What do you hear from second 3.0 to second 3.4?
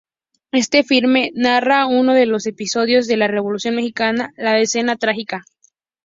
de la